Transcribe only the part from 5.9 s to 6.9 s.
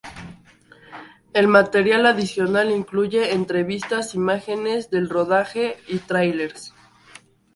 tráilers.